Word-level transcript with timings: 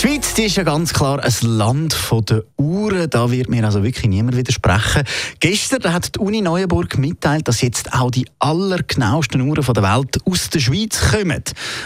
Die 0.00 0.06
Schweiz 0.06 0.32
die 0.32 0.44
ist 0.44 0.56
ja 0.56 0.62
ganz 0.62 0.94
klar 0.94 1.22
ein 1.22 1.34
Land 1.42 1.94
der 2.26 2.42
Uhren. 2.56 3.10
Da 3.10 3.30
wird 3.30 3.50
mir 3.50 3.62
also 3.66 3.82
wirklich 3.82 4.08
niemand 4.08 4.34
widersprechen. 4.34 5.02
Gestern 5.40 5.92
hat 5.92 6.14
die 6.14 6.20
Uni 6.20 6.40
Neuenburg 6.40 6.96
mitteilt, 6.96 7.46
dass 7.46 7.60
jetzt 7.60 7.92
auch 7.92 8.10
die 8.10 8.26
allergenauesten 8.38 9.42
Uhren 9.42 9.62
der 9.62 9.82
Welt 9.82 10.16
aus 10.24 10.48
der 10.48 10.60
Schweiz 10.60 10.98
kommen. 11.10 11.42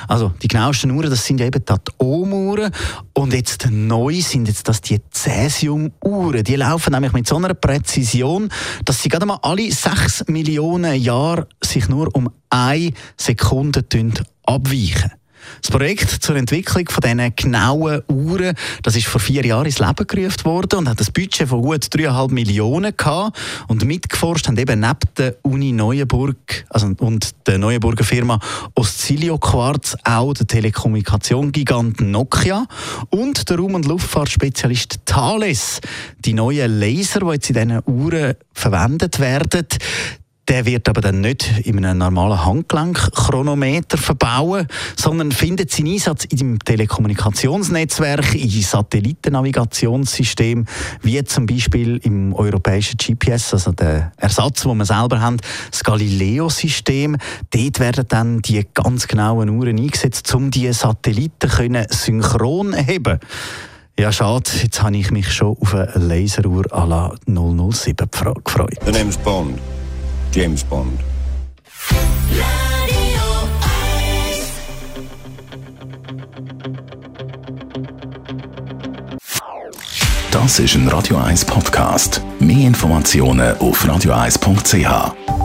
Also 0.06 0.32
die 0.40 0.46
genauesten 0.46 0.92
Uhren, 0.92 1.10
das 1.10 1.26
sind 1.26 1.40
eben 1.40 1.64
die 1.64 1.72
Atomuhren. 1.72 2.70
Und 3.14 3.32
jetzt 3.32 3.66
neu 3.68 4.20
sind 4.20 4.46
jetzt 4.46 4.68
das 4.68 4.80
die 4.80 5.00
Cäsium-Uhren. 5.10 6.44
Die 6.44 6.54
laufen 6.54 6.92
nämlich 6.92 7.14
mit 7.14 7.26
so 7.26 7.34
einer 7.34 7.54
Präzision, 7.54 8.48
dass 8.84 9.02
sie 9.02 9.08
gerade 9.08 9.26
mal 9.26 9.40
alle 9.42 9.72
sechs 9.72 10.24
Millionen 10.28 10.94
Jahre 11.02 11.48
sich 11.64 11.88
nur 11.88 12.14
um 12.14 12.30
eine 12.48 12.92
Sekunde 13.16 13.84
abweichen. 14.44 15.10
Das 15.62 15.70
Projekt 15.70 16.10
zur 16.10 16.36
Entwicklung 16.36 16.88
von 16.88 17.00
diesen 17.00 17.36
genauen 17.36 18.02
Uhren, 18.08 18.54
das 18.82 18.96
ist 18.96 19.06
vor 19.06 19.20
vier 19.20 19.44
Jahren 19.44 19.66
ins 19.66 19.78
Leben 19.78 20.06
gerufen 20.06 20.44
worden 20.44 20.80
und 20.80 20.88
hat 20.88 21.00
ein 21.00 21.12
Budget 21.12 21.48
von 21.48 21.62
gut 21.62 21.84
3,5 21.84 22.30
Millionen 22.32 22.96
gehabt. 22.96 23.38
Und 23.68 23.84
mitgeforscht 23.84 24.46
haben 24.48 24.56
eben 24.56 24.80
neben 24.80 24.98
der 25.16 25.36
Uni 25.42 25.72
Neuenburg 25.72 26.64
also, 26.68 26.90
und 26.98 27.34
der 27.46 27.58
Neuenburger 27.58 28.04
Firma 28.04 28.38
Oscillio 28.74 29.38
Quartz 29.38 29.96
auch 30.04 30.34
der 30.34 30.46
Telekommunikationsgigant 30.46 32.00
Nokia 32.00 32.66
und 33.10 33.48
der 33.48 33.58
Raum- 33.58 33.74
und 33.74 33.86
Luftfahrtspezialist 33.86 35.00
Thales. 35.04 35.80
Die 36.24 36.34
neuen 36.34 36.78
Laser, 36.78 37.20
die 37.20 37.32
jetzt 37.32 37.50
in 37.50 37.54
diesen 37.54 37.82
Uhren 37.86 38.34
verwendet 38.52 39.18
werden, 39.20 39.66
der 40.48 40.66
wird 40.66 40.88
aber 40.88 41.00
dann 41.00 41.20
nicht 41.20 41.60
in 41.64 41.84
einem 41.84 41.98
normalen 41.98 42.44
Handgelenkchronometer 42.44 43.96
verbauen, 43.96 44.66
sondern 44.96 45.30
findet 45.32 45.70
seinen 45.70 45.92
Einsatz 45.92 46.24
in 46.24 46.38
dem 46.38 46.58
Telekommunikationsnetzwerk, 46.58 48.34
in 48.34 48.50
Satellitennavigationssystem, 48.50 50.66
wie 51.02 51.22
zum 51.24 51.46
Beispiel 51.46 51.98
im 52.02 52.34
europäischen 52.34 52.98
GPS, 52.98 53.54
also 53.54 53.72
der 53.72 54.12
Ersatz, 54.16 54.62
den 54.62 54.76
wir 54.76 54.84
selber 54.84 55.20
haben, 55.20 55.38
das 55.70 55.82
Galileo-System. 55.82 57.16
Dort 57.50 57.80
werden 57.80 58.04
dann 58.08 58.42
die 58.42 58.66
ganz 58.74 59.08
genauen 59.08 59.48
Uhren 59.48 59.78
eingesetzt, 59.78 60.34
um 60.34 60.50
die 60.50 60.70
Satelliten 60.72 61.48
können 61.48 61.86
synchron 61.88 62.74
heben. 62.74 63.18
Ja, 63.98 64.10
schade. 64.10 64.50
Jetzt 64.60 64.82
habe 64.82 64.96
ich 64.96 65.12
mich 65.12 65.32
schon 65.32 65.56
auf 65.60 65.74
eine 65.74 65.92
Laseruhr 65.94 66.64
à 66.72 66.84
la 66.84 67.14
007 67.26 68.10
gefreut. 68.10 68.74
The 68.84 68.92
name's 68.92 69.16
Bond. 69.16 69.60
James 70.34 70.64
Bond. 70.64 70.98
Das 80.32 80.58
ist 80.58 80.74
ein 80.74 80.88
Radio 80.88 81.18
1 81.18 81.44
Podcast. 81.44 82.20
Mehr 82.40 82.66
Informationen 82.66 83.56
auf 83.58 83.84
radio1.ch. 83.84 85.43